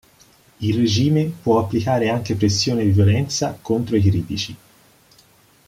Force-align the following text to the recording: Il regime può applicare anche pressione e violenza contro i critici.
Il 0.61 0.75
regime 0.79 1.29
può 1.43 1.59
applicare 1.59 2.09
anche 2.09 2.33
pressione 2.33 2.81
e 2.81 2.85
violenza 2.89 3.55
contro 3.61 3.95
i 3.95 4.01
critici. 4.01 4.55